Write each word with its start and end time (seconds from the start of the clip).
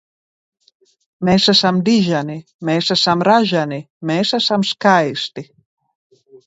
Mēs 1.29 1.45
esam 1.53 1.83
diženi! 1.91 2.39
Mēs 2.71 2.91
esam 2.99 3.25
raženi! 3.31 3.81
Mēs 4.13 4.37
esam 4.43 4.69
skaisti! 4.75 5.51